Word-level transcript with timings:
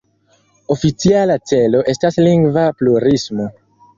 Oficiala 0.75 1.35
celo 1.51 1.83
estas 1.95 2.19
lingva 2.27 2.63
plurismo. 2.79 3.49